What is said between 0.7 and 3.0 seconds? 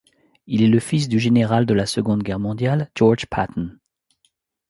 fils du général de la Seconde Guerre mondiale